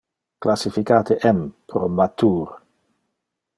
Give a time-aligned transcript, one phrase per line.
[0.43, 2.57] Classificate M pro matur.